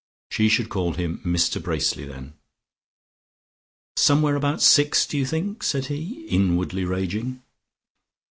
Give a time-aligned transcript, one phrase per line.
[0.31, 2.33] She should call him Mr Bracely then.
[3.95, 7.43] "Somewhere about six, do you think?" said he, inwardly raging.